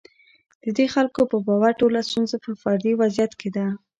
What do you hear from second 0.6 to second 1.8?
د دې خلکو په باور